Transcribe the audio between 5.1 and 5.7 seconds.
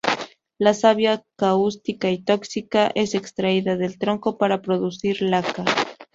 laca.